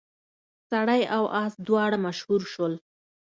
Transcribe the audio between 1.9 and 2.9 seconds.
مشهور شول.